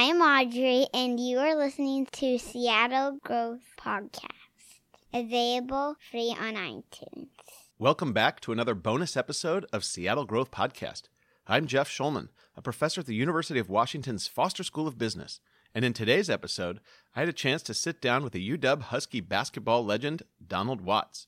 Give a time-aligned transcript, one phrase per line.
[0.00, 4.78] I'm Audrey, and you are listening to Seattle Growth Podcast,
[5.12, 7.26] available free on iTunes.
[7.80, 11.08] Welcome back to another bonus episode of Seattle Growth Podcast.
[11.48, 15.40] I'm Jeff Schulman, a professor at the University of Washington's Foster School of Business.
[15.74, 16.78] And in today's episode,
[17.16, 21.26] I had a chance to sit down with the UW Husky basketball legend, Donald Watts.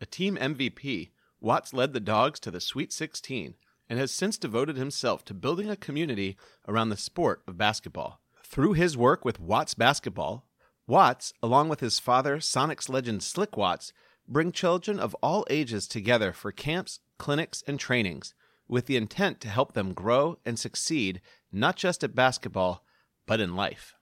[0.00, 3.56] A team MVP, Watts led the Dogs to the Sweet 16
[3.88, 8.20] and has since devoted himself to building a community around the sport of basketball.
[8.44, 10.46] Through his work with Watts Basketball,
[10.86, 13.92] Watts, along with his father, Sonics legend Slick Watts,
[14.28, 18.34] bring children of all ages together for camps, clinics, and trainings
[18.68, 21.20] with the intent to help them grow and succeed
[21.52, 22.84] not just at basketball,
[23.26, 23.94] but in life.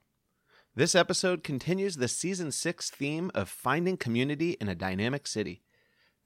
[0.74, 5.62] This episode continues the season 6 theme of finding community in a dynamic city.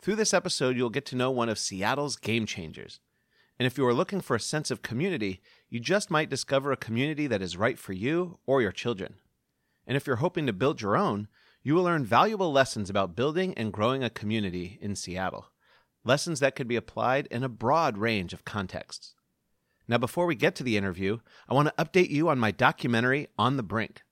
[0.00, 3.00] Through this episode, you'll get to know one of Seattle's game changers.
[3.58, 6.76] And if you are looking for a sense of community, you just might discover a
[6.76, 9.14] community that is right for you or your children.
[9.86, 11.28] And if you're hoping to build your own,
[11.62, 15.46] you will learn valuable lessons about building and growing a community in Seattle.
[16.04, 19.14] Lessons that could be applied in a broad range of contexts.
[19.88, 23.28] Now, before we get to the interview, I want to update you on my documentary,
[23.38, 24.02] On the Brink.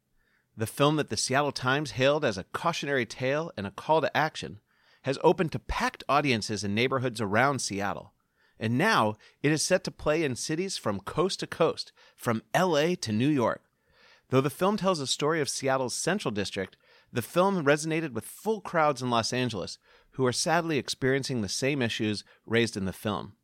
[0.56, 4.16] The film that the Seattle Times hailed as a cautionary tale and a call to
[4.16, 4.60] action
[5.02, 8.14] has opened to packed audiences in neighborhoods around Seattle.
[8.58, 12.94] And now it is set to play in cities from coast to coast, from LA
[13.00, 13.62] to New York.
[14.30, 16.76] Though the film tells a story of Seattle's Central District,
[17.12, 19.78] the film resonated with full crowds in Los Angeles
[20.12, 23.34] who are sadly experiencing the same issues raised in the film.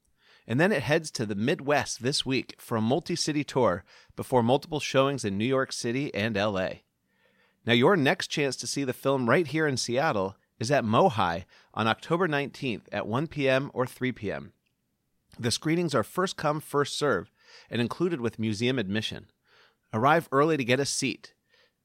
[0.46, 3.84] And then it heads to the Midwest this week for a multi city tour
[4.16, 6.70] before multiple showings in New York City and LA.
[7.64, 11.44] Now, your next chance to see the film right here in Seattle is at MOHAI
[11.74, 13.70] on October 19th at 1 p.m.
[13.72, 14.52] or 3 p.m.
[15.38, 17.30] The screenings are first come, first serve,
[17.70, 19.28] and included with museum admission.
[19.92, 21.34] Arrive early to get a seat.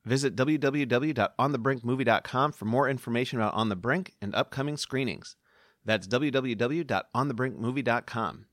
[0.05, 5.35] Visit www.onthebrinkmovie.com for more information about On the Brink and upcoming screenings.
[5.83, 8.45] That's www.onthebrinkmovie.com.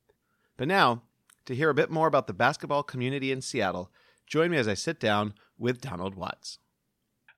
[0.56, 1.02] But now,
[1.46, 3.90] to hear a bit more about the basketball community in Seattle,
[4.26, 6.58] join me as I sit down with Donald Watts.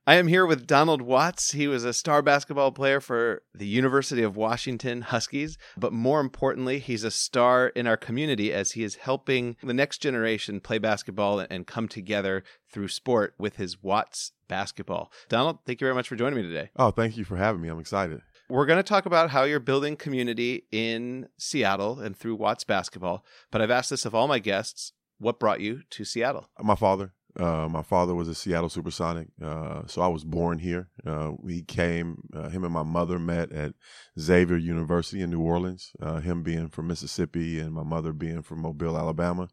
[0.09, 1.51] I am here with Donald Watts.
[1.51, 6.79] He was a star basketball player for the University of Washington Huskies, but more importantly,
[6.79, 11.41] he's a star in our community as he is helping the next generation play basketball
[11.41, 15.11] and come together through sport with his Watts basketball.
[15.29, 16.71] Donald, thank you very much for joining me today.
[16.77, 17.69] Oh, thank you for having me.
[17.69, 18.21] I'm excited.
[18.49, 23.25] We're going to talk about how you're building community in Seattle and through Watts basketball,
[23.51, 26.49] but I've asked this of all my guests what brought you to Seattle?
[26.63, 27.13] My father.
[27.39, 30.89] Uh, my father was a Seattle Supersonic, uh, so I was born here.
[31.07, 33.75] Uh, we came, uh, him and my mother met at
[34.19, 35.93] Xavier University in New Orleans.
[36.01, 39.49] Uh, him being from Mississippi and my mother being from Mobile, Alabama.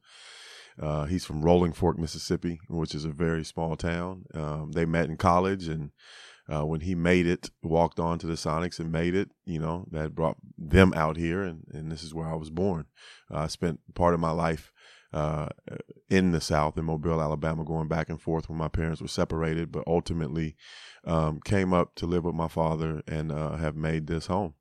[1.10, 4.26] He's from Rolling Fork, Mississippi, which is a very small town.
[4.34, 5.92] Um, they met in college, and
[6.48, 10.16] when he made it, walked on to the Sonics and made it, you know, that
[10.16, 12.86] brought them out here, and, and this is where I was born.
[13.30, 14.72] I spent part of my life
[15.13, 15.50] uh,
[16.09, 19.72] in the South, in Mobile, Alabama, going back and forth when my parents were separated,
[19.72, 20.56] but ultimately
[21.06, 24.56] um, came up to live with my father and uh, have made this home.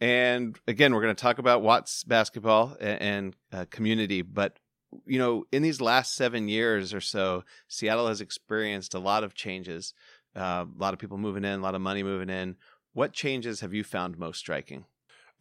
[0.00, 4.58] And again, we're going to talk about Watts basketball and, and uh, community, but
[5.06, 9.34] you know, in these last seven years or so, Seattle has experienced a lot of
[9.34, 9.94] changes.
[10.34, 12.56] Uh, a lot of people moving in, a lot of money moving in.
[12.92, 14.86] What changes have you found most striking?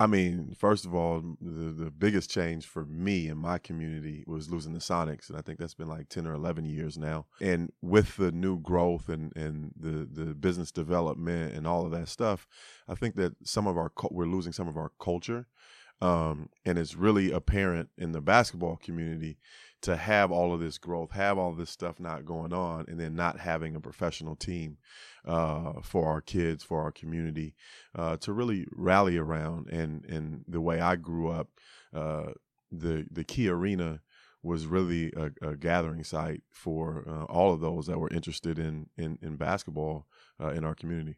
[0.02, 4.50] I mean, first of all, the, the biggest change for me and my community was
[4.50, 5.30] losing the Sonics.
[5.30, 7.26] And I think that's been like 10 or 11 years now.
[7.42, 12.08] And with the new growth and, and the, the business development and all of that
[12.08, 12.48] stuff,
[12.88, 15.48] I think that some of our, we're losing some of our culture.
[16.02, 19.38] Um, and it's really apparent in the basketball community
[19.82, 23.16] to have all of this growth, have all this stuff not going on, and then
[23.16, 24.78] not having a professional team
[25.26, 27.56] uh, for our kids, for our community,
[27.96, 29.70] uh, to really rally around.
[29.70, 31.50] And and the way I grew up,
[31.94, 32.32] uh,
[32.72, 34.00] the the KeyArena
[34.42, 38.88] was really a, a gathering site for uh, all of those that were interested in
[38.98, 40.08] in, in basketball
[40.42, 41.18] uh, in our community.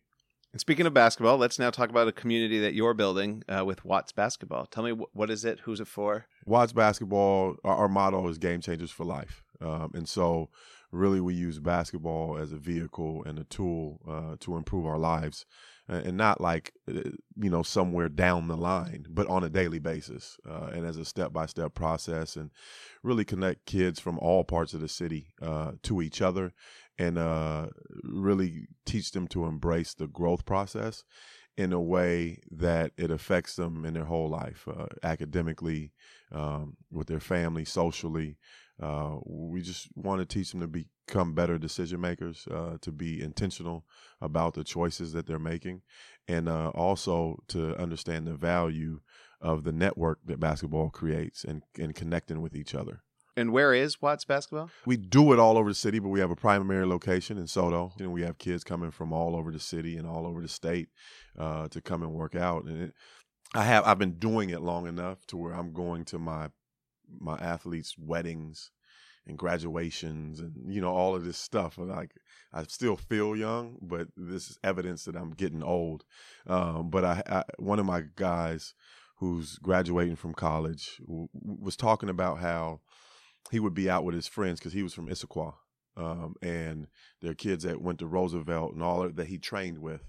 [0.54, 3.86] And speaking of basketball, let's now talk about a community that you're building uh, with
[3.86, 4.66] Watts Basketball.
[4.66, 5.62] Tell me, what is it?
[5.62, 6.26] Who's it for?
[6.46, 9.44] Watts Basketball, our, our motto is Game Changers for Life.
[9.62, 10.50] Um, and so,
[10.92, 15.46] really, we use basketball as a vehicle and a tool uh, to improve our lives.
[15.88, 17.02] And not like, uh,
[17.36, 21.04] you know, somewhere down the line, but on a daily basis uh, and as a
[21.04, 22.50] step by step process, and
[23.04, 26.54] really connect kids from all parts of the city uh, to each other
[27.04, 27.68] and uh,
[28.04, 28.52] really
[28.86, 31.04] teach them to embrace the growth process
[31.56, 35.92] in a way that it affects them in their whole life, uh, academically,
[36.32, 38.38] um, with their family, socially,
[38.82, 43.22] Uh, we just want to teach them to become better decision makers, uh, to be
[43.22, 43.86] intentional
[44.20, 45.82] about the choices that they're making,
[46.28, 49.00] and uh, also to understand the value
[49.40, 53.04] of the network that basketball creates and, and connecting with each other.
[53.38, 54.70] And where is Watts basketball?
[54.86, 57.98] We do it all over the city, but we have a primary location in SoDo.
[58.00, 60.90] And we have kids coming from all over the city and all over the state
[61.38, 62.66] uh, to come and work out.
[62.66, 62.94] And it,
[63.54, 66.50] I have I've been doing it long enough to where I'm going to my
[67.20, 68.72] my athletes' weddings
[69.28, 71.78] and graduations and you know all of this stuff.
[71.78, 72.12] Like
[72.54, 76.06] I still feel young, but this is evidence that I'm getting old.
[76.48, 78.74] Um, but I, I, one of my guys
[79.18, 82.80] who's graduating from college w- was talking about how
[83.50, 85.54] he would be out with his friends because he was from Issaquah.
[85.98, 86.88] Um, and
[87.22, 90.02] their kids that went to Roosevelt and all that he trained with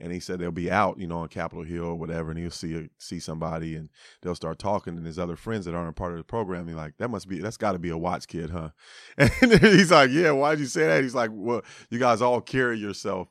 [0.00, 2.50] and he said they'll be out, you know, on Capitol Hill or whatever, and he'll
[2.50, 3.88] see see somebody, and
[4.22, 6.76] they'll start talking, and his other friends that aren't a part of the program, he's
[6.76, 8.70] like, that must be, that's got to be a Watts kid, huh?
[9.18, 11.02] And he's like, yeah, why'd you say that?
[11.02, 13.28] He's like, well, you guys all carry yourself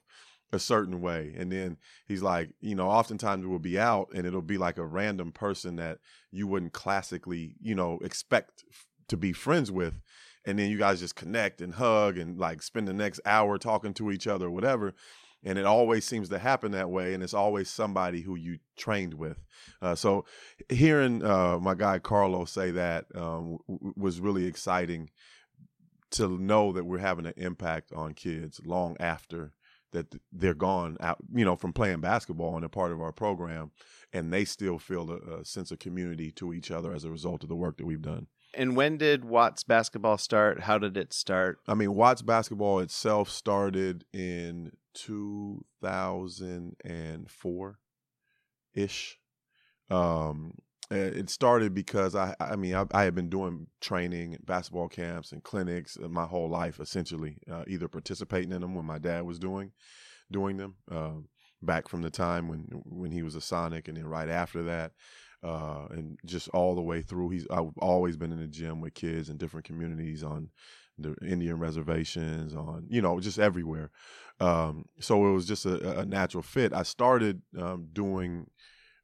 [0.51, 4.41] a certain way, and then he's like, you know, oftentimes we'll be out, and it'll
[4.41, 5.99] be like a random person that
[6.31, 8.65] you wouldn't classically, you know, expect
[9.07, 10.01] to be friends with
[10.45, 13.93] and then you guys just connect and hug and like spend the next hour talking
[13.93, 14.93] to each other or whatever
[15.43, 19.13] and it always seems to happen that way and it's always somebody who you trained
[19.13, 19.37] with.
[19.81, 20.25] Uh, so
[20.69, 25.09] hearing uh, my guy carlo say that um, w- was really exciting
[26.09, 29.53] to know that we're having an impact on kids long after
[29.93, 33.71] that they're gone out you know from playing basketball and a part of our program
[34.11, 37.43] and they still feel a, a sense of community to each other as a result
[37.43, 38.27] of the work that we've done
[38.57, 40.59] and when did Watts basketball start?
[40.61, 41.59] How did it start?
[41.67, 47.79] I mean, Watts basketball itself started in 2004
[48.73, 49.19] ish.
[49.89, 50.53] Um,
[50.89, 55.43] it started because I, I mean, I, I, had been doing training, basketball camps, and
[55.43, 59.73] clinics my whole life, essentially, uh, either participating in them when my dad was doing,
[60.31, 61.15] doing them, uh,
[61.61, 64.93] back from the time when when he was a Sonic, and then right after that,
[65.43, 67.29] uh, and just all the way through.
[67.29, 70.49] He's I've always been in the gym with kids in different communities on
[70.97, 73.91] the Indian reservations, on you know just everywhere.
[74.39, 76.73] Um, so it was just a, a, natural fit.
[76.73, 78.47] I started um, doing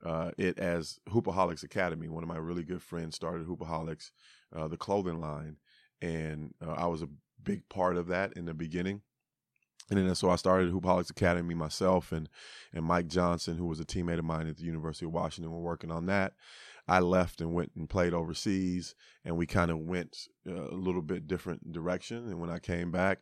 [0.05, 2.07] uh, it as Hoopaholics Academy.
[2.07, 4.11] One of my really good friends started Hoopaholics,
[4.55, 5.57] uh, the clothing line,
[6.01, 7.09] and uh, I was a
[7.41, 9.01] big part of that in the beginning.
[9.97, 12.29] And then so I started Hoopaholics Academy myself, and
[12.73, 15.59] and Mike Johnson, who was a teammate of mine at the University of Washington, were
[15.59, 16.33] working on that.
[16.87, 18.93] I left and went and played overseas,
[19.23, 22.27] and we kind of went uh, a little bit different direction.
[22.27, 23.21] And when I came back,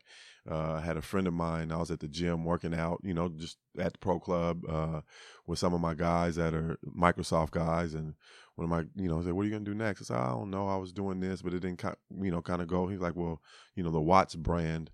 [0.49, 1.71] uh, I had a friend of mine.
[1.71, 5.01] I was at the gym working out, you know, just at the pro club uh,
[5.45, 7.93] with some of my guys that are Microsoft guys.
[7.93, 8.15] And
[8.55, 10.17] one of my, you know, I said, "What are you gonna do next?" I said,
[10.17, 10.67] "I don't know.
[10.67, 11.83] I was doing this, but it didn't,
[12.19, 13.41] you know, kind of go." He's like, "Well,
[13.75, 14.89] you know, the Watts brand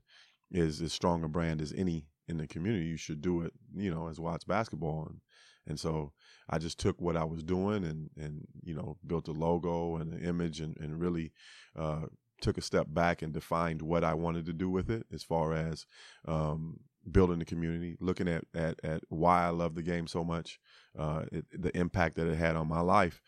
[0.51, 2.85] is as strong a brand as any in the community.
[2.85, 5.21] You should do it, you know, as Watts basketball." And
[5.67, 6.13] and so
[6.49, 10.13] I just took what I was doing and and you know built a logo and
[10.13, 11.31] an image and and really
[11.75, 12.05] uh,
[12.41, 15.53] took a step back and defined what I wanted to do with it as far
[15.53, 15.85] as
[16.27, 16.79] um,
[17.11, 20.59] building the community, looking at, at at why I love the game so much,
[20.97, 23.21] uh, it, the impact that it had on my life.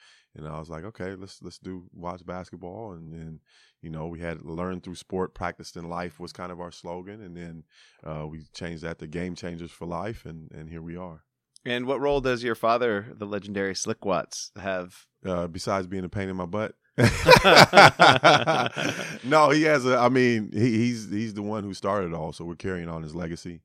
[0.44, 3.39] And I was like, okay, let's let's do Watts basketball, and then
[3.81, 7.21] you know we had learned through sport, practiced in life was kind of our slogan,
[7.21, 7.63] and then
[8.03, 11.24] uh, we changed that to game changers for life, and and here we are.
[11.65, 15.05] And what role does your father, the legendary Slick Watts, have?
[15.25, 16.75] Uh, besides being a pain in my butt.
[19.24, 19.98] no, he has a.
[19.98, 23.03] I mean, he, he's he's the one who started it all, so we're carrying on
[23.03, 23.62] his legacy.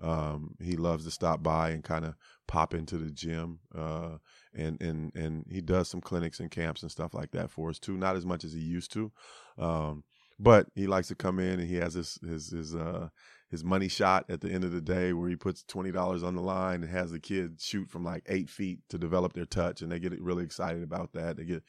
[0.00, 2.14] Um, he loves to stop by and kind of
[2.46, 4.16] pop into the gym, uh,
[4.54, 7.78] and and and he does some clinics and camps and stuff like that for us
[7.78, 7.98] too.
[7.98, 9.12] Not as much as he used to,
[9.58, 10.02] um,
[10.38, 13.08] but he likes to come in and he has his his his uh,
[13.50, 16.34] his money shot at the end of the day where he puts twenty dollars on
[16.34, 19.82] the line and has the kids shoot from like eight feet to develop their touch
[19.82, 21.36] and they get really excited about that.
[21.36, 21.62] They get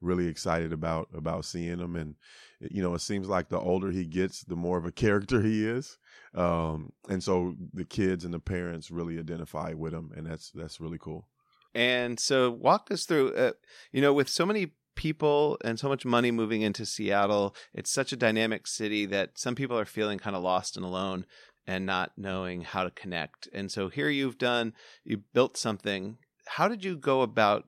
[0.00, 2.14] really excited about about seeing him and
[2.60, 5.66] you know it seems like the older he gets the more of a character he
[5.66, 5.98] is
[6.34, 10.80] um, and so the kids and the parents really identify with him and that's that's
[10.80, 11.26] really cool
[11.74, 13.52] and so walk us through uh,
[13.92, 17.54] you know with so many people and so much money moving into Seattle.
[17.72, 21.24] It's such a dynamic city that some people are feeling kind of lost and alone
[21.68, 23.48] and not knowing how to connect.
[23.52, 24.72] And so here you've done,
[25.04, 26.18] you built something.
[26.48, 27.66] How did you go about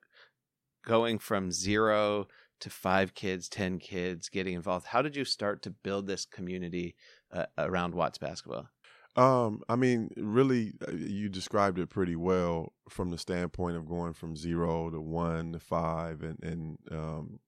[0.85, 2.29] going from zero
[2.61, 4.87] to five kids, 10 kids, getting involved?
[4.87, 6.95] How did you start to build this community
[7.33, 8.69] uh, around Watts basketball?
[9.17, 14.13] Um, I mean, really, uh, you described it pretty well from the standpoint of going
[14.13, 17.41] from zero to one to five, and and um,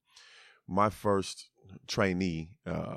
[0.66, 1.50] my first
[1.86, 2.96] trainee uh,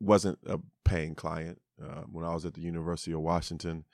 [0.00, 1.60] wasn't a paying client.
[1.82, 3.84] Uh, when I was at the University of Washington,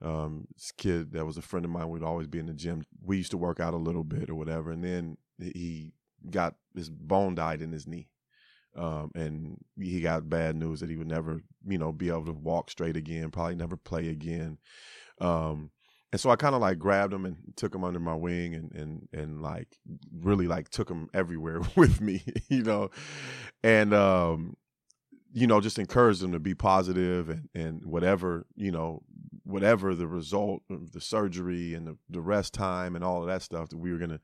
[0.00, 2.84] um, this kid that was a friend of mine would always be in the gym.
[3.02, 5.92] We used to work out a little bit or whatever, and then he
[6.30, 8.08] got his bone died in his knee.
[8.76, 12.32] Um, and he got bad news that he would never, you know, be able to
[12.32, 14.58] walk straight again, probably never play again.
[15.18, 15.70] Um,
[16.12, 18.72] and so I kind of like grabbed him and took him under my wing and
[18.72, 19.68] and and like
[20.12, 22.90] really like took him everywhere with me, you know,
[23.62, 24.56] and um,
[25.32, 29.02] you know just encouraged him to be positive and and whatever you know
[29.44, 33.42] whatever the result of the surgery and the, the rest time and all of that
[33.42, 34.20] stuff that we were gonna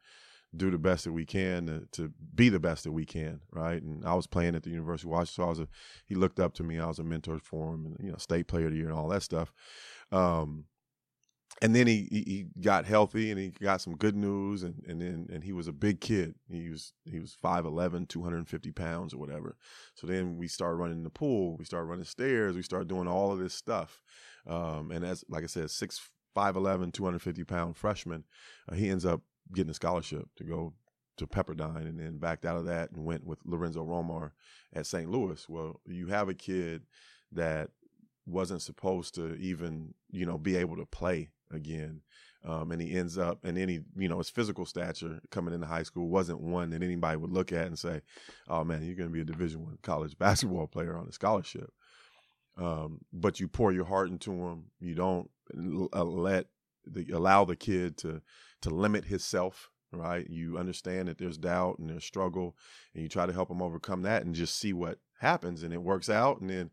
[0.54, 3.82] do the best that we can to, to, be the best that we can, right?
[3.82, 5.68] And I was playing at the University of Washington, so I was a
[6.06, 6.78] he looked up to me.
[6.78, 8.96] I was a mentor for him, and you know, state player of the year and
[8.96, 9.52] all that stuff.
[10.10, 10.66] Um,
[11.60, 15.28] and then he, he got healthy and he got some good news and, and then
[15.32, 19.56] and he was a big kid he was he was 5'11 250 pounds or whatever
[19.94, 23.06] so then we started running in the pool we started running stairs we started doing
[23.06, 24.02] all of this stuff
[24.46, 28.24] um, and as like i said 6 5'11 250 pound freshman
[28.70, 29.20] uh, he ends up
[29.54, 30.72] getting a scholarship to go
[31.16, 34.30] to pepperdine and then backed out of that and went with lorenzo romar
[34.74, 36.82] at st louis well you have a kid
[37.30, 37.68] that
[38.26, 42.00] wasn't supposed to even you know be able to play again.
[42.44, 45.84] Um, and he ends up, and any, you know, his physical stature coming into high
[45.84, 48.02] school wasn't one that anybody would look at and say,
[48.48, 51.72] "Oh man, you're going to be a Division One college basketball player on a scholarship."
[52.56, 54.64] Um, but you pour your heart into him.
[54.80, 56.46] You don't uh, let
[56.84, 58.22] the, allow the kid to
[58.62, 59.68] to limit himself.
[59.94, 60.26] Right?
[60.26, 62.56] You understand that there's doubt and there's struggle,
[62.94, 65.82] and you try to help him overcome that, and just see what happens, and it
[65.82, 66.70] works out, and then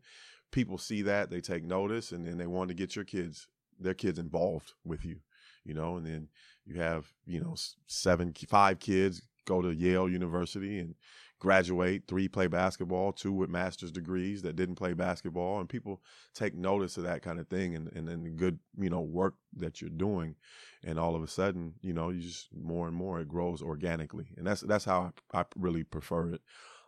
[0.52, 3.46] people see that they take notice, and then they want to get your kids
[3.78, 5.16] their kids involved with you,
[5.64, 6.28] you know, and then
[6.64, 7.54] you have, you know,
[7.86, 10.94] seven, five kids go to Yale University and
[11.40, 15.58] graduate, three play basketball, two with master's degrees that didn't play basketball.
[15.58, 16.02] And people
[16.34, 19.34] take notice of that kind of thing and, and then the good, you know, work
[19.56, 20.36] that you're doing.
[20.84, 24.28] And all of a sudden, you know, you just more and more it grows organically.
[24.36, 26.42] And that's that's how I, I really prefer it.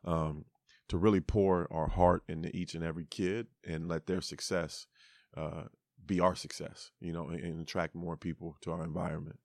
[0.04, 0.44] Um,
[0.88, 4.86] to really pour our heart into each and every kid and let their success
[5.36, 5.62] uh,
[6.04, 9.38] be our success, you know, and, and attract more people to our environment.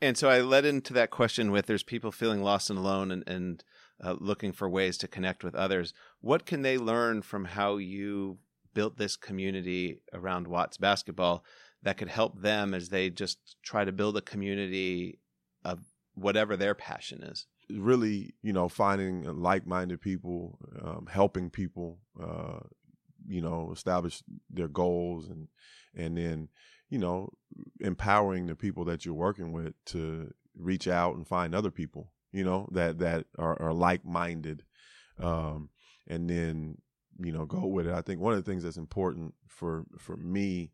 [0.00, 3.28] And so I led into that question with there's people feeling lost and alone and,
[3.28, 3.64] and
[4.02, 5.92] uh, looking for ways to connect with others.
[6.20, 8.38] What can they learn from how you
[8.74, 11.44] built this community around Watts basketball
[11.82, 15.18] that could help them as they just try to build a community
[15.64, 15.80] of
[16.14, 17.46] whatever their passion is?
[17.70, 22.60] Really, you know, finding like minded people, um, helping people, uh,
[23.26, 25.48] you know, establish their goals and
[25.94, 26.48] and then
[26.88, 27.30] you know
[27.80, 32.44] empowering the people that you're working with to reach out and find other people you
[32.44, 34.64] know that that are, are like-minded
[35.20, 35.70] um,
[36.06, 36.78] and then
[37.18, 37.94] you know go with it.
[37.94, 40.72] I think one of the things that's important for for me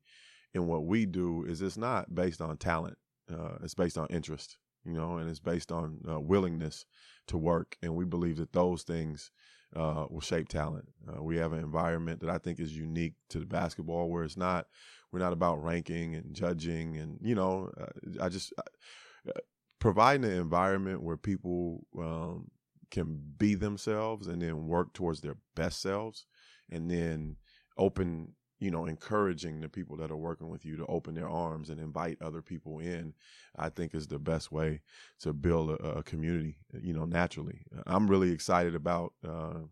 [0.53, 2.99] in what we do is it's not based on talent
[3.33, 6.85] uh, it's based on interest you know and it's based on uh, willingness
[7.27, 9.31] to work and we believe that those things
[9.77, 10.89] uh, will shape talent.
[11.09, 14.37] Uh, we have an environment that i think is unique to the basketball where it's
[14.37, 14.67] not
[15.15, 19.31] we're not about ranking and judging, and you know, uh, I just uh,
[19.79, 22.51] providing an environment where people um,
[22.91, 26.27] can be themselves and then work towards their best selves,
[26.69, 27.37] and then
[27.79, 28.33] open
[28.65, 31.79] you know, encouraging the people that are working with you to open their arms and
[31.79, 33.13] invite other people in,
[33.59, 34.81] I think is the best way
[35.21, 37.61] to build a, a community, you know, naturally.
[37.87, 39.65] I'm really excited about uh,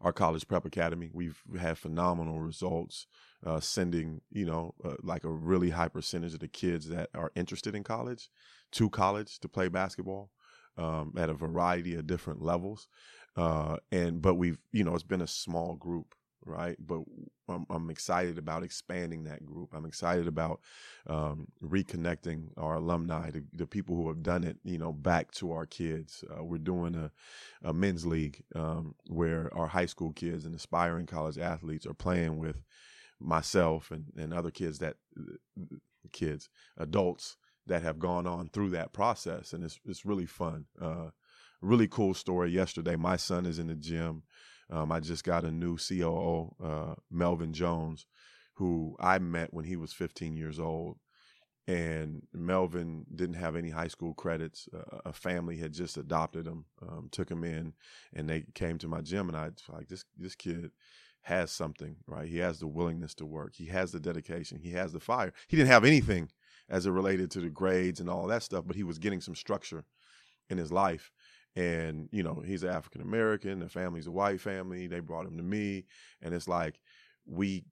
[0.00, 1.10] our college prep academy.
[1.12, 3.06] We've had phenomenal results
[3.44, 7.32] uh, sending, you know, uh, like a really high percentage of the kids that are
[7.36, 8.30] interested in college
[8.72, 10.30] to college to play basketball
[10.78, 12.88] um, at a variety of different levels.
[13.36, 16.76] Uh, and but we've, you know, it's been a small group right?
[16.78, 17.00] But
[17.48, 19.70] I'm, I'm, excited about expanding that group.
[19.72, 20.60] I'm excited about
[21.06, 25.52] um, reconnecting our alumni, the, the, people who have done it, you know, back to
[25.52, 26.24] our kids.
[26.30, 27.10] Uh, we're doing a,
[27.68, 32.38] a men's league um, where our high school kids and aspiring college athletes are playing
[32.38, 32.62] with
[33.20, 34.96] myself and, and other kids that
[36.12, 41.08] kids adults that have gone on through that process and it's it's really fun uh,
[41.60, 44.22] really cool story yesterday my son is in the gym
[44.72, 48.06] um, I just got a new COO, uh, Melvin Jones,
[48.54, 50.98] who I met when he was 15 years old.
[51.68, 54.68] And Melvin didn't have any high school credits.
[54.74, 57.74] Uh, a family had just adopted him, um, took him in,
[58.12, 59.28] and they came to my gym.
[59.28, 60.72] And I was like, this this kid
[61.20, 62.28] has something, right?
[62.28, 63.54] He has the willingness to work.
[63.54, 64.58] He has the dedication.
[64.58, 65.32] He has the fire.
[65.46, 66.30] He didn't have anything
[66.68, 69.36] as it related to the grades and all that stuff, but he was getting some
[69.36, 69.84] structure
[70.50, 71.12] in his life
[71.54, 73.60] and you know he's African American.
[73.60, 74.86] The family's a white family.
[74.86, 75.84] They brought him to me,
[76.20, 76.80] and it's like
[77.26, 77.64] we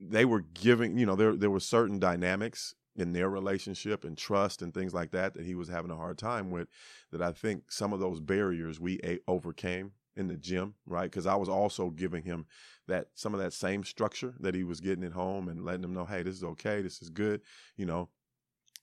[0.00, 4.60] they were giving you know there there were certain dynamics in their relationship and trust
[4.60, 6.68] and things like that that he was having a hard time with
[7.12, 11.36] that I think some of those barriers we overcame in the gym right because I
[11.36, 12.46] was also giving him
[12.88, 15.94] that some of that same structure that he was getting at home and letting him
[15.94, 17.40] know hey this is okay this is good
[17.76, 18.08] you know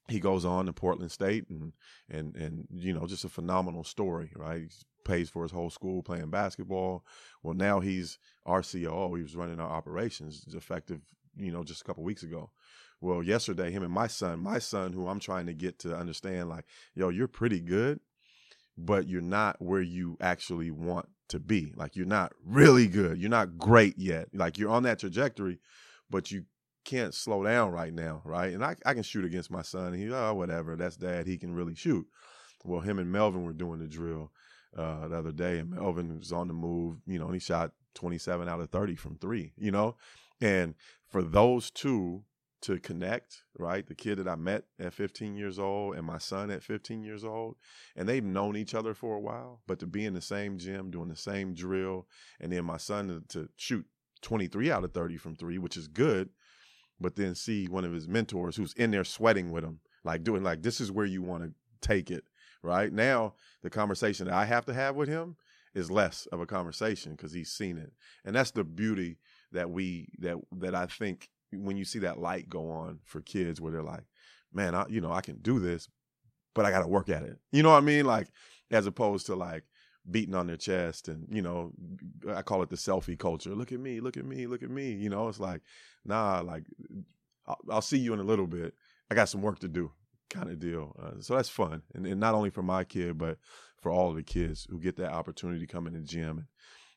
[0.07, 1.73] he goes on to Portland State and
[2.09, 4.61] and and you know just a phenomenal story, right?
[4.61, 4.69] He
[5.03, 7.05] pays for his whole school playing basketball.
[7.43, 9.15] Well, now he's our COO.
[9.15, 11.01] He was running our operations, effective,
[11.37, 12.51] you know, just a couple weeks ago.
[13.01, 16.49] Well, yesterday, him and my son, my son, who I'm trying to get to understand,
[16.49, 17.99] like, yo, you're pretty good,
[18.77, 21.73] but you're not where you actually want to be.
[21.75, 23.19] Like, you're not really good.
[23.19, 24.29] You're not great yet.
[24.33, 25.59] Like, you're on that trajectory,
[26.09, 26.45] but you
[26.85, 28.53] can't slow down right now, right?
[28.53, 29.87] And I, I can shoot against my son.
[29.87, 31.27] And he, oh, whatever, that's dad.
[31.27, 32.07] He can really shoot.
[32.63, 34.31] Well, him and Melvin were doing the drill
[34.77, 37.71] uh, the other day, and Melvin was on the move, you know, and he shot
[37.95, 39.95] 27 out of 30 from three, you know?
[40.41, 40.75] And
[41.07, 42.23] for those two
[42.61, 43.85] to connect, right?
[43.85, 47.23] The kid that I met at 15 years old and my son at 15 years
[47.23, 47.55] old,
[47.95, 50.89] and they've known each other for a while, but to be in the same gym,
[50.89, 52.07] doing the same drill,
[52.39, 53.85] and then my son to, to shoot
[54.21, 56.29] 23 out of 30 from three, which is good
[56.99, 60.43] but then see one of his mentors who's in there sweating with him, like doing
[60.43, 61.51] like this is where you want to
[61.87, 62.23] take it.
[62.63, 65.35] Right now, the conversation that I have to have with him
[65.75, 67.91] is less of a conversation because he's seen it,
[68.23, 69.17] and that's the beauty
[69.51, 73.61] that we that that I think when you see that light go on for kids
[73.61, 74.03] where they're like,
[74.51, 75.89] man, I you know I can do this,
[76.55, 77.37] but I got to work at it.
[77.51, 78.05] You know what I mean?
[78.05, 78.27] Like
[78.71, 79.63] as opposed to like
[80.09, 81.71] beating on their chest and you know
[82.33, 83.55] i call it the selfie culture.
[83.55, 85.27] Look at me look at me look at me you know?
[85.27, 85.61] It's like
[86.03, 86.63] nah like
[87.47, 88.73] i'll, I'll see you in a little bit.
[89.09, 89.91] I got some work to do
[90.29, 90.95] kind of deal.
[91.01, 91.83] Uh, so that's fun.
[91.93, 93.37] And, and, not only for my kid but
[93.79, 96.47] for all of the kids who get that opportunity to come in the gym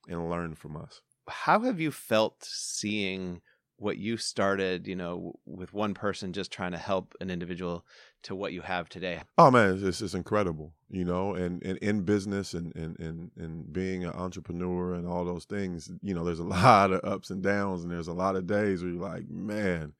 [0.08, 1.00] and, and learn from us.
[1.28, 3.42] How have you felt seeing
[3.78, 7.86] what you started, you know, with one person just trying to help an individual
[8.22, 9.22] to what you have today?
[9.36, 13.72] Oh man, it's, it's incredible, you know, and, and in business and, and, and, and
[13.72, 17.42] being an entrepreneur and all those things, you know, there's a lot of ups and
[17.42, 19.92] downs and there's a lot of days where you're like, man,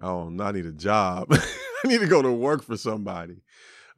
[0.00, 1.28] I don't I need a job.
[1.84, 3.42] I need to go to work for somebody.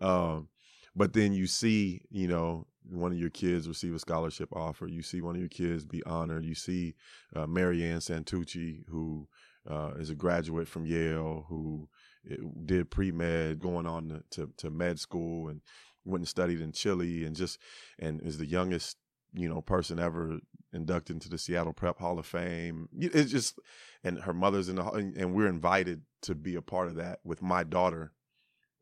[0.00, 0.48] Um,
[0.94, 4.86] but then you see, you know, one of your kids receive a scholarship offer.
[4.86, 6.44] You see one of your kids be honored.
[6.44, 6.94] You see
[7.34, 9.28] uh, Marianne Santucci, who
[9.68, 11.88] uh, is a graduate from Yale, who
[12.30, 15.60] eh, did pre med, going on to, to, med school, and
[16.04, 17.58] went and studied in Chile, and just
[17.98, 18.96] and is the youngest
[19.34, 20.38] you know person ever
[20.72, 22.88] inducted into the Seattle Prep Hall of Fame.
[22.98, 23.58] It's just
[24.04, 27.42] and her mother's in the and we're invited to be a part of that with
[27.42, 28.12] my daughter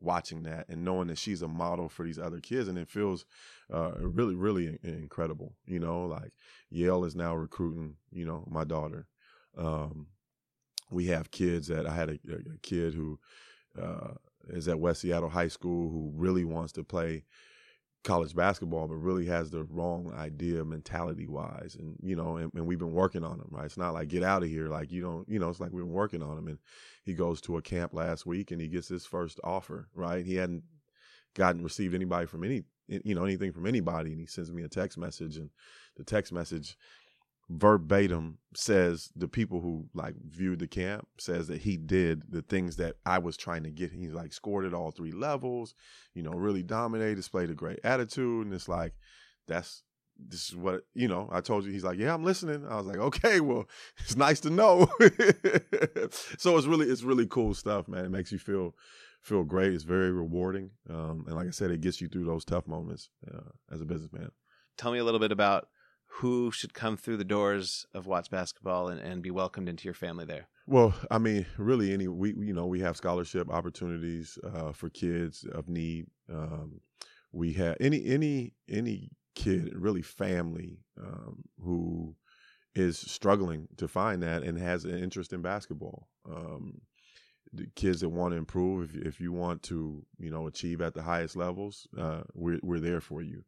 [0.01, 3.25] watching that and knowing that she's a model for these other kids and it feels
[3.73, 6.31] uh, really really incredible you know like
[6.69, 9.07] yale is now recruiting you know my daughter
[9.57, 10.07] um,
[10.89, 13.19] we have kids that i had a, a kid who
[13.81, 14.13] uh,
[14.49, 17.23] is at west seattle high school who really wants to play
[18.05, 21.75] college basketball, but really has the wrong idea mentality wise.
[21.77, 23.65] And, you know, and, and, we've been working on him, right?
[23.65, 24.69] It's not like get out of here.
[24.69, 26.47] Like, you don't, you know, it's like we've been working on him.
[26.47, 26.59] And
[27.03, 30.23] he goes to a camp last week and he gets his first offer, right?
[30.23, 30.63] He hadn't
[31.33, 34.11] gotten received anybody from any, you know, anything from anybody.
[34.11, 35.49] And he sends me a text message and
[35.97, 36.77] the text message
[37.49, 42.77] verbatim says the people who like viewed the camp says that he did the things
[42.77, 43.91] that I was trying to get.
[43.91, 45.75] He like scored at all three levels,
[46.13, 48.93] you know, really dominated, displayed a great attitude, and it's like
[49.47, 49.83] that's
[50.17, 51.29] this is what you know.
[51.31, 52.65] I told you he's like, yeah, I'm listening.
[52.67, 53.67] I was like, okay, well,
[53.99, 54.87] it's nice to know.
[56.37, 58.05] so it's really it's really cool stuff, man.
[58.05, 58.75] It makes you feel
[59.21, 59.73] feel great.
[59.73, 63.09] It's very rewarding, um, and like I said, it gets you through those tough moments
[63.31, 64.31] uh, as a businessman.
[64.77, 65.67] Tell me a little bit about
[66.19, 69.93] who should come through the doors of Watts basketball and, and be welcomed into your
[69.93, 70.47] family there?
[70.65, 75.45] Well, I mean, really, any we you know we have scholarship opportunities uh, for kids
[75.51, 76.07] of need.
[76.31, 76.81] Um,
[77.31, 82.15] we have any any any kid, really family um, who
[82.73, 86.07] is struggling to find that and has an interest in basketball.
[86.29, 86.81] Um,
[87.53, 90.93] the kids that want to improve, if if you want to, you know, achieve at
[90.93, 93.43] the highest levels, uh, we're we're there for you.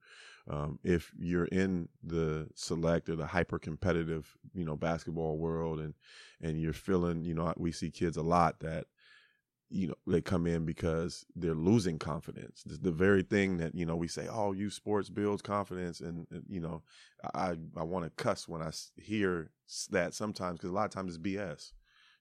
[0.49, 5.93] Um, if you're in the select or the hyper competitive, you know, basketball world and,
[6.41, 8.85] and you're feeling, you know, we see kids a lot that,
[9.69, 12.63] you know, they come in because they're losing confidence.
[12.65, 15.99] The very thing that, you know, we say, oh, you sports builds confidence.
[15.99, 16.83] And, and you know,
[17.33, 19.51] I, I want to cuss when I hear
[19.89, 21.73] that sometimes because a lot of times it's BS.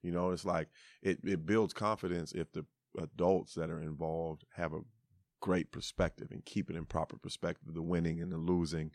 [0.03, 0.69] You know, it's like
[1.03, 2.65] it, it builds confidence if the
[2.99, 4.81] adults that are involved have a
[5.47, 8.91] great perspective and keep it in proper perspective, the winning and the losing,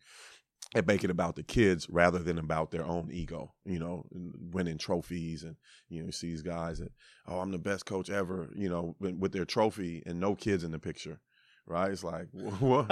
[0.76, 4.06] and make it about the kids rather than about their own ego, you know,
[4.52, 5.44] winning trophies.
[5.44, 5.56] And,
[5.88, 6.92] you know, see these guys that,
[7.26, 10.72] oh, I'm the best coach ever, you know, with their trophy and no kids in
[10.72, 11.22] the picture.
[11.66, 11.90] Right.
[11.90, 12.28] It's like,
[12.60, 12.90] what?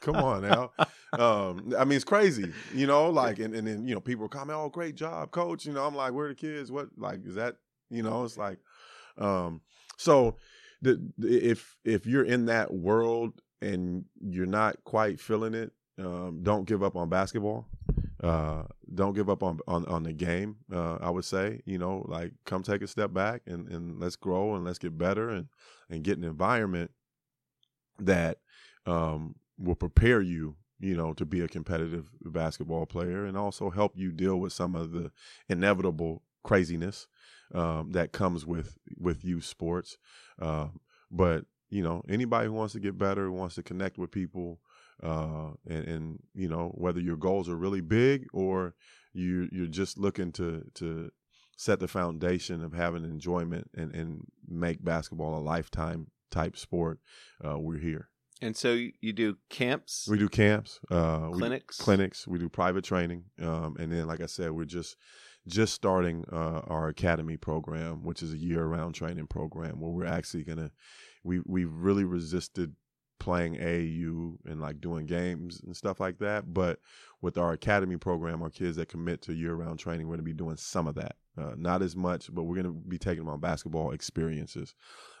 [0.00, 0.70] Come on now.
[1.18, 4.56] Um, I mean, it's crazy, you know, like, and, and then, you know, people comment,
[4.56, 5.66] oh, great job, coach.
[5.66, 6.70] You know, I'm like, where are the kids?
[6.70, 7.56] What, like, is that,
[7.90, 8.58] you know, it's like,
[9.18, 9.60] um,
[9.98, 10.36] so
[10.82, 16.66] the, if, if you're in that world and you're not quite feeling it, um, don't
[16.66, 17.66] give up on basketball.
[18.22, 18.64] Uh,
[18.94, 20.56] don't give up on, on, on the game.
[20.72, 24.16] Uh, I would say, you know, like come take a step back and, and let's
[24.16, 25.48] grow and let's get better and,
[25.90, 26.90] and get an environment
[27.98, 28.38] that
[28.86, 33.92] um, will prepare you, you know, to be a competitive basketball player and also help
[33.96, 35.10] you deal with some of the
[35.48, 37.06] inevitable craziness
[37.54, 39.98] um, that comes with with youth sports.
[40.40, 40.68] Uh,
[41.10, 44.60] but you know, anybody who wants to get better, who wants to connect with people,
[45.02, 48.74] uh, and, and, you know whether your goals are really big or
[49.12, 51.10] you you're just looking to to
[51.56, 56.98] set the foundation of having enjoyment and and make basketball a lifetime type sport.
[57.44, 58.08] Uh, we're here.
[58.40, 60.08] And so you do camps.
[60.10, 62.26] We do camps, uh, clinics, we, clinics.
[62.26, 64.96] We do private training, um, and then, like I said, we're just
[65.46, 70.44] just starting uh, our academy program, which is a year-round training program where we're actually
[70.44, 70.70] gonna
[71.24, 72.74] we we've really resisted
[73.22, 76.52] playing AAU and like doing games and stuff like that.
[76.52, 76.80] But
[77.20, 80.32] with our academy program, our kids that commit to year round training, we're to be
[80.32, 81.14] doing some of that.
[81.38, 84.74] Uh, not as much, but we're to be taking them on basketball experiences,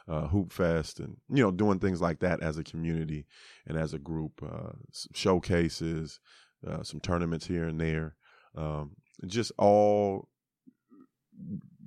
[0.08, 3.24] uh, Hoop Fest, and, you know, doing things like that as a community
[3.66, 4.72] and as a group, uh,
[5.14, 6.18] showcases,
[6.66, 8.16] uh, some tournaments here and there.
[8.56, 8.96] Um,
[9.26, 10.28] just all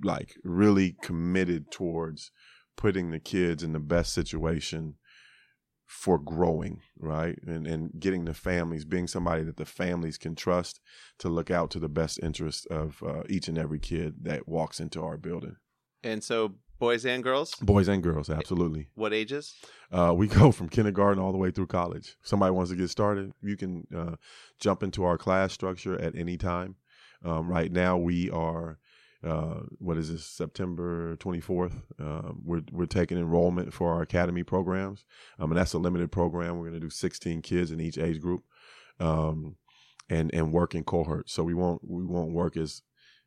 [0.02, 2.30] like really committed towards
[2.76, 4.96] putting the kids in the best situation
[5.86, 7.38] for growing, right?
[7.46, 10.80] And and getting the families, being somebody that the families can trust
[11.18, 14.80] to look out to the best interest of uh, each and every kid that walks
[14.80, 15.56] into our building.
[16.02, 18.88] And so, boys and girls, boys and girls, absolutely.
[18.94, 19.54] What ages?
[19.92, 22.16] Uh, we go from kindergarten all the way through college.
[22.22, 24.16] somebody wants to get started, you can uh,
[24.60, 26.76] jump into our class structure at any time.
[27.24, 28.78] Um, right now, we are
[29.24, 31.82] uh, what is this September 24th.
[32.00, 35.04] Uh, we're we're taking enrollment for our academy programs,
[35.38, 36.58] um, and that's a limited program.
[36.58, 38.44] We're going to do 16 kids in each age group,
[39.00, 39.56] um,
[40.08, 41.32] and and work in cohorts.
[41.32, 42.82] So we won't we won't work as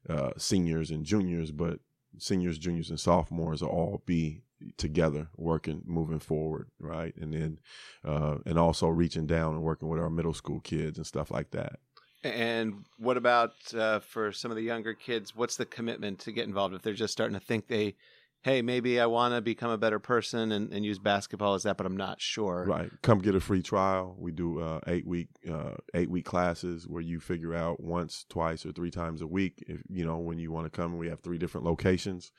[0.10, 1.80] uh, seniors and juniors, but
[2.18, 4.44] seniors, juniors, and sophomores will all be
[4.78, 7.60] together working moving forward right and then
[8.04, 11.52] uh, and also reaching down and working with our middle school kids and stuff like
[11.52, 11.80] that
[12.24, 15.36] and what about uh, for some of the younger kids?
[15.36, 17.96] What's the commitment to get involved if they're just starting to think they
[18.42, 21.76] hey, maybe I want to become a better person and, and use basketball as that,
[21.76, 22.66] but I'm not sure.
[22.66, 22.90] Right.
[23.02, 24.16] Come get a free trial.
[24.18, 28.66] We do uh, eight week uh, eight week classes where you figure out once, twice,
[28.66, 29.64] or three times a week.
[29.68, 32.32] If you know when you want to come, we have three different locations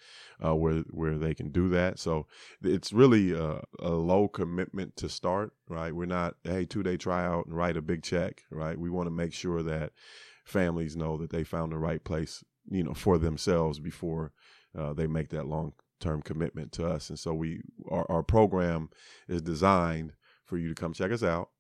[0.44, 1.98] uh, where where they can do that.
[1.98, 2.26] So
[2.62, 5.52] it's really a, a low commitment to start.
[5.68, 5.94] Right.
[5.94, 8.42] We're not hey two day tryout and write a big check.
[8.50, 8.78] Right.
[8.78, 9.92] We want to make sure that
[10.46, 14.32] families know that they found the right place you know for themselves before
[14.76, 17.10] uh, they make that long term commitment to us.
[17.10, 18.90] And so we our, our program
[19.28, 21.50] is designed for you to come check us out.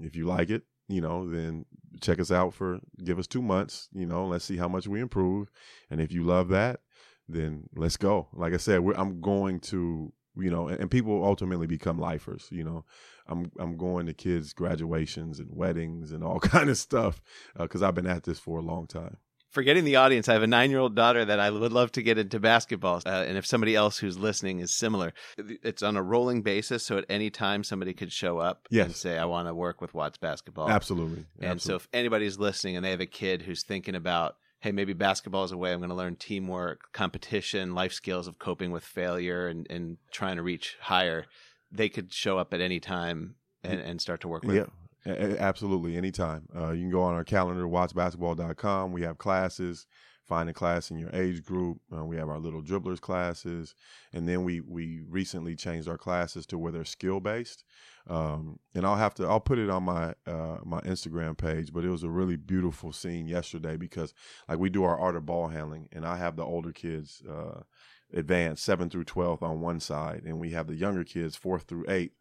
[0.00, 1.64] If you like it, you know, then
[2.00, 3.88] check us out for give us two months.
[3.92, 5.50] You know, let's see how much we improve.
[5.90, 6.80] And if you love that,
[7.28, 8.28] then let's go.
[8.32, 12.46] Like I said, I'm going to you know, and, and, people ultimately become lifers.
[12.50, 12.84] You know,
[13.26, 17.22] I'm I'm going to kids' graduations and weddings and all kind of stuff
[17.58, 19.16] because uh, I've been at this for a long time
[19.56, 22.02] forgetting the audience, I have a nine year old daughter that I would love to
[22.02, 23.00] get into basketball.
[23.06, 26.84] Uh, and if somebody else who's listening is similar, it's on a rolling basis.
[26.84, 28.84] So at any time, somebody could show up yes.
[28.84, 30.68] and say, I want to work with Watts basketball.
[30.68, 31.24] Absolutely.
[31.40, 31.60] And Absolutely.
[31.60, 35.44] so if anybody's listening and they have a kid who's thinking about, hey, maybe basketball
[35.44, 39.48] is a way I'm going to learn teamwork, competition, life skills of coping with failure
[39.48, 41.24] and, and trying to reach higher,
[41.72, 44.56] they could show up at any time and, and start to work with.
[44.56, 44.66] Yeah,
[45.06, 46.48] Absolutely, anytime.
[46.54, 48.92] Uh, you can go on our calendar, wattsbasketball.com.
[48.92, 49.86] We have classes.
[50.24, 51.78] Find a class in your age group.
[51.96, 53.76] Uh, we have our little dribblers classes,
[54.12, 57.62] and then we we recently changed our classes to where they're skill based.
[58.08, 61.72] Um, and I'll have to I'll put it on my uh, my Instagram page.
[61.72, 64.12] But it was a really beautiful scene yesterday because
[64.48, 67.60] like we do our art of ball handling, and I have the older kids uh,
[68.12, 71.84] advanced seven through twelve on one side, and we have the younger kids fourth through
[71.86, 72.14] eight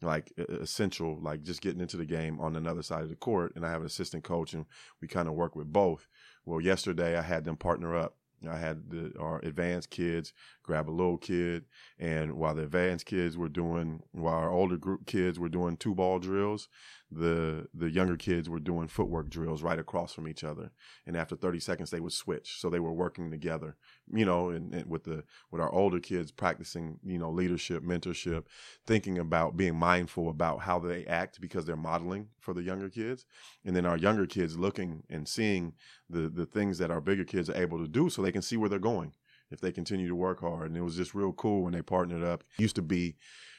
[0.00, 3.52] like essential, like just getting into the game on another side of the court.
[3.56, 4.66] And I have an assistant coach, and
[5.00, 6.08] we kind of work with both.
[6.44, 8.16] Well, yesterday I had them partner up,
[8.48, 10.32] I had the, our advanced kids
[10.68, 11.64] grab a little kid,
[11.98, 15.94] and while the advanced kids were doing, while our older group kids were doing two
[15.94, 16.68] ball drills,
[17.10, 20.70] the the younger kids were doing footwork drills right across from each other.
[21.06, 23.76] And after 30 seconds, they would switch, so they were working together.
[24.12, 28.44] You know, and, and with the with our older kids practicing, you know, leadership, mentorship,
[28.86, 33.24] thinking about being mindful about how they act because they're modeling for the younger kids,
[33.64, 35.72] and then our younger kids looking and seeing
[36.10, 38.58] the the things that our bigger kids are able to do, so they can see
[38.58, 39.12] where they're going
[39.50, 40.68] if they continue to work hard.
[40.68, 42.44] And it was just real cool when they partnered up.
[42.58, 43.16] It used to be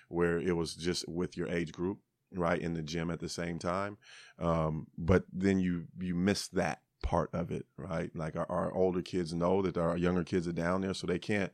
[0.08, 2.00] where it was just with your age group,
[2.34, 3.98] right, in the gym at the same time.
[4.40, 8.10] Um, but then you you miss that part of it, right?
[8.16, 11.20] Like our, our older kids know that our younger kids are down there, so they
[11.20, 11.52] can't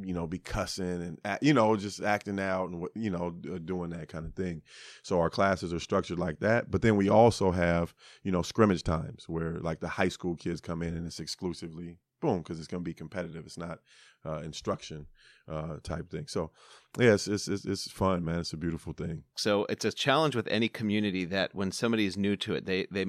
[0.00, 4.08] you know, be cussing and you know, just acting out and you know, doing that
[4.08, 4.62] kind of thing.
[5.02, 6.70] So our classes are structured like that.
[6.70, 10.60] But then we also have, you know, scrimmage times where like the high school kids
[10.60, 13.44] come in and it's exclusively boom because it's going to be competitive.
[13.44, 13.80] It's not
[14.24, 15.06] uh, instruction
[15.48, 16.26] uh, type thing.
[16.28, 16.52] So,
[16.98, 18.38] yeah, it's, it's, it's fun, man.
[18.38, 19.24] It's a beautiful thing.
[19.36, 22.86] So it's a challenge with any community that when somebody is new to it, they
[22.90, 23.06] they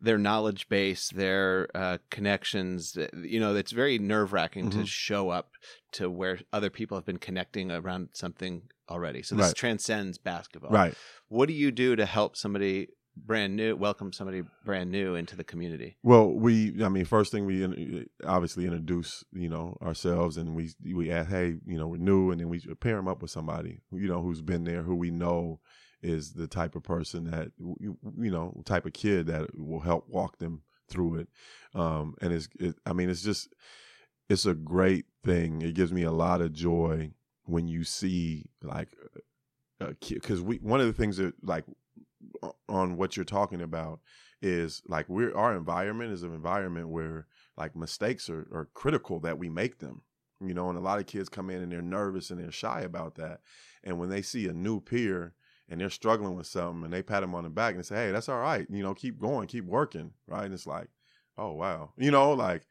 [0.00, 4.80] their knowledge base, their uh, connections, uh, you know, it's very nerve wracking mm-hmm.
[4.80, 5.50] to show up
[5.92, 9.22] to where other people have been connecting around something already.
[9.22, 9.56] So this right.
[9.56, 10.70] transcends basketball.
[10.70, 10.94] Right.
[11.28, 15.44] What do you do to help somebody brand new welcome somebody brand new into the
[15.44, 15.96] community.
[16.02, 21.10] Well we i mean first thing we obviously introduce you know ourselves and we we
[21.10, 24.08] ask hey you know we're new and then we pair them up with somebody you
[24.08, 25.60] know who's been there who we know
[26.02, 27.48] is the type of person that
[27.80, 31.28] you, know type of kid that will help walk them through it.
[31.74, 33.48] Um and it's it, i mean it's just
[34.28, 35.62] it's a great thing.
[35.62, 37.12] It gives me a lot of joy
[37.44, 38.88] when you see like
[40.08, 41.64] because we one of the things that like
[42.68, 44.00] on what you're talking about
[44.42, 49.38] is like we're our environment is an environment where like mistakes are, are critical that
[49.38, 50.02] we make them
[50.40, 52.80] you know and a lot of kids come in and they're nervous and they're shy
[52.80, 53.40] about that.
[53.82, 55.34] And when they see a new peer
[55.68, 58.12] and they're struggling with something and they pat them on the back and say hey
[58.12, 60.44] that's all right you know keep going keep working right?
[60.44, 60.88] And it's like
[61.38, 62.66] oh wow you know like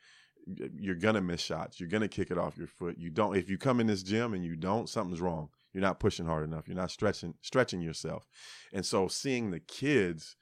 [0.78, 3.58] you're gonna miss shots you're gonna kick it off your foot you don't if you
[3.58, 6.67] come in this gym and you don't something's wrong you're not pushing hard enough.
[6.67, 8.27] You're not stretching stretching yourself.
[8.71, 10.36] And so seeing the kids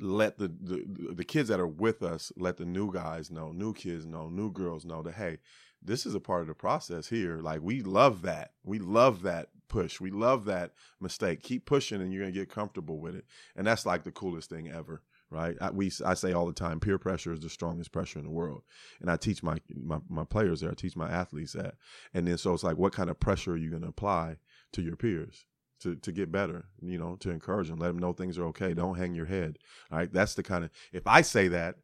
[0.00, 3.72] let the, the the kids that are with us let the new guys know, new
[3.72, 5.38] kids know, new girls know that hey,
[5.82, 7.38] this is a part of the process here.
[7.38, 8.52] Like we love that.
[8.64, 10.00] We love that push.
[10.00, 11.42] We love that mistake.
[11.42, 13.24] Keep pushing and you're going to get comfortable with it.
[13.54, 15.56] And that's like the coolest thing ever right?
[15.60, 18.30] I, we I say all the time, peer pressure is the strongest pressure in the
[18.30, 18.62] world,
[19.00, 21.74] and I teach my my, my players there, I teach my athletes that,
[22.14, 24.36] and then so it's like, what kind of pressure are you going to apply
[24.72, 25.44] to your peers?
[25.82, 28.74] To, to get better, you know, to encourage them, let them know things are okay.
[28.74, 29.60] Don't hang your head.
[29.92, 30.12] All right.
[30.12, 31.76] That's the kind of, if I say that,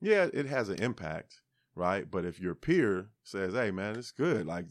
[0.00, 1.40] yeah, it has an impact,
[1.74, 2.08] right?
[2.08, 4.46] But if your peer says, hey, man, it's good.
[4.46, 4.66] Like,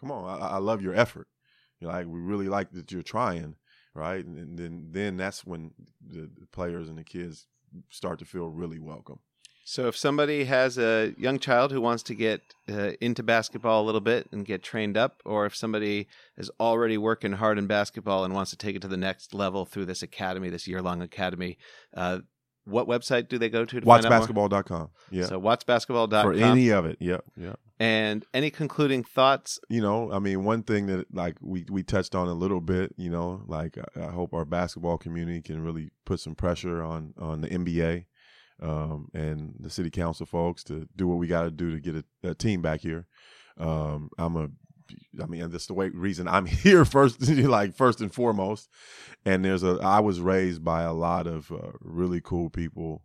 [0.00, 1.28] come on, I, I love your effort.
[1.78, 3.54] You're like, we really like that you're trying,
[3.94, 4.24] right?
[4.24, 5.70] And, then then that's when
[6.04, 7.46] the, players and the kids
[7.90, 9.20] start to feel really welcome.
[9.64, 13.84] So, if somebody has a young child who wants to get uh, into basketball a
[13.84, 16.06] little bit and get trained up, or if somebody
[16.38, 19.66] is already working hard in basketball and wants to take it to the next level
[19.66, 21.58] through this academy, this year long academy,
[21.94, 22.20] uh,
[22.64, 23.80] what website do they go to?
[23.80, 24.88] to wattsbasketball.com.
[25.10, 25.26] Yeah.
[25.26, 26.22] So wattsbasketball.com.
[26.22, 26.96] For any of it.
[26.98, 27.18] Yeah.
[27.36, 27.56] Yeah.
[27.80, 29.60] And any concluding thoughts?
[29.68, 32.92] You know, I mean, one thing that like we, we touched on a little bit,
[32.96, 37.14] you know, like I, I hope our basketball community can really put some pressure on,
[37.18, 38.06] on the NBA
[38.60, 41.94] um, and the city council folks to do what we got to do to get
[41.94, 43.06] a, a, team back here.
[43.56, 44.48] Um, I'm a
[45.22, 48.68] I mean, that's the way reason I'm here first, like first and foremost.
[49.24, 53.04] And there's a, I was raised by a lot of uh, really cool people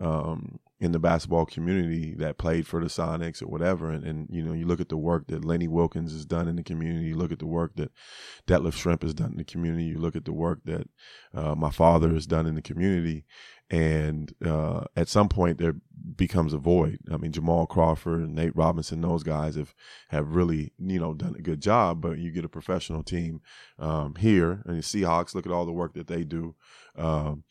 [0.00, 3.90] um, in the basketball community that played for the Sonics or whatever.
[3.90, 6.56] And, and, you know, you look at the work that Lenny Wilkens has done in
[6.56, 7.08] the community.
[7.08, 7.90] You look at the work that
[8.46, 9.84] Detlef Schrempf has done in the community.
[9.84, 10.88] You look at the work that
[11.34, 13.24] uh, my father has done in the community
[13.70, 15.74] and uh, at some point there
[16.16, 16.98] becomes a void.
[17.12, 19.74] I mean, Jamal Crawford and Nate Robinson, those guys have
[20.08, 22.00] have really you know done a good job.
[22.00, 23.42] But you get a professional team
[23.78, 26.54] um, here, and the Seahawks look at all the work that they do,
[26.96, 27.44] um,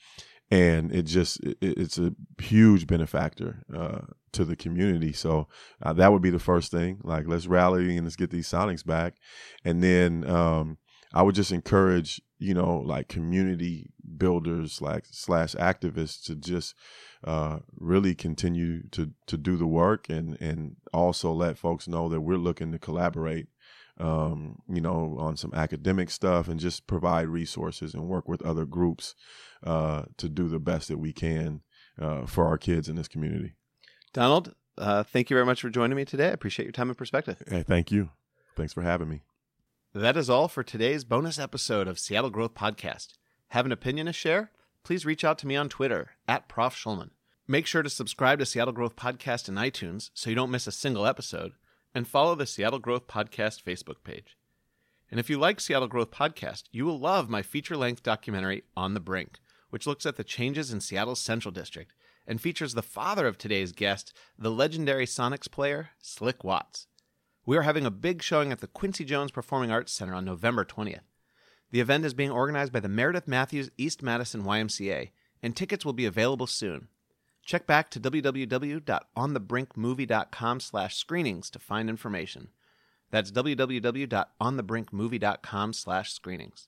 [0.50, 4.00] and it just it, it's a huge benefactor uh,
[4.34, 5.14] to the community.
[5.14, 5.48] So
[5.82, 7.00] uh, that would be the first thing.
[7.04, 9.16] Like, let's rally and let's get these Sonics back,
[9.64, 10.30] and then.
[10.30, 10.78] Um,
[11.14, 16.76] I would just encourage, you know, like community builders, like slash activists, to just
[17.24, 22.22] uh, really continue to to do the work and and also let folks know that
[22.22, 23.48] we're looking to collaborate,
[24.00, 28.66] um, you know, on some academic stuff and just provide resources and work with other
[28.66, 29.16] groups
[29.64, 31.62] uh, to do the best that we can
[32.00, 33.54] uh, for our kids in this community.
[34.14, 36.28] Donald, uh, thank you very much for joining me today.
[36.28, 37.42] I appreciate your time and perspective.
[37.48, 38.10] Hey, thank you.
[38.56, 39.22] Thanks for having me.
[39.94, 43.14] That is all for today's bonus episode of Seattle Growth Podcast.
[43.50, 44.52] Have an opinion to share?
[44.84, 46.76] Please reach out to me on Twitter at Prof.
[46.76, 47.12] Schulman.
[47.48, 50.72] Make sure to subscribe to Seattle Growth Podcast in iTunes so you don't miss a
[50.72, 51.54] single episode,
[51.98, 54.38] and follow the Seattle Growth Podcast Facebook page.
[55.10, 58.94] And if you like Seattle Growth Podcast, you will love my feature length documentary, On
[58.94, 59.40] the Brink,
[59.72, 61.92] which looks at the changes in Seattle's Central District
[62.28, 66.86] and features the father of today's guest, the legendary Sonics player, Slick Watts.
[67.48, 70.66] We are having a big showing at the Quincy Jones Performing Arts Center on November
[70.66, 71.00] 20th.
[71.72, 75.10] The event is being organized by the Meredith Mathews East Madison YMCA,
[75.42, 76.90] and tickets will be available soon.
[77.48, 82.50] Check back to www.onthebrinkmovie.com slash screenings to find information.
[83.10, 86.68] That's www.onthebrinkmovie.com slash screenings.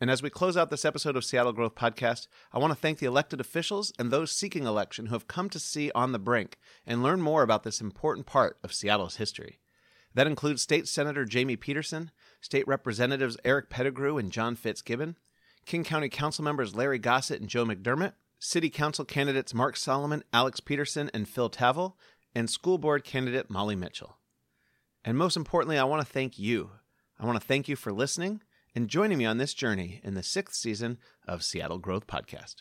[0.00, 3.00] And as we close out this episode of Seattle Growth Podcast, I want to thank
[3.00, 6.56] the elected officials and those seeking election who have come to see On the Brink
[6.86, 9.58] and learn more about this important part of Seattle's history.
[10.14, 15.18] That includes State Senator Jamie Pedersen, State Representatives Eric Pettigrew and John Fitzgibbon,
[15.66, 20.60] King County Council members Larry Gossett and Joe McDermott, City Council candidates Mark Solomon, Alex
[20.60, 21.96] Pedersen, and Phil Tavel,
[22.34, 24.18] and School Board candidate Molly Mitchell.
[25.04, 26.70] And most importantly, I want to thank you.
[27.18, 28.42] I want to thank you for listening
[28.74, 32.56] and joining me on this journey in the sixth season of Seattle Growth Podcast.